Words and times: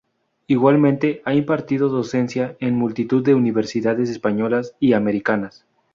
Igualmente 0.47 1.21
ha 1.25 1.35
impartido 1.35 1.87
docencia 1.87 2.57
en 2.59 2.75
multitud 2.75 3.23
de 3.23 3.35
universidades 3.35 4.09
españolas 4.09 4.73
y 4.79 4.93
americanas. 4.93 5.67